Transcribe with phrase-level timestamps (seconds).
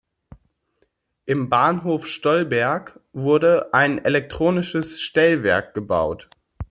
[1.27, 6.31] Im Bahnhof Stollberg wurde ein elektronisches Stellwerk gebaut.